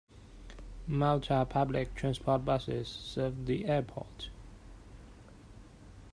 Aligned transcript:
Malta 0.87 1.45
Public 1.47 1.93
Transport 1.93 2.43
buses 2.43 2.87
serve 2.87 3.45
the 3.45 3.67
airport. 3.67 4.31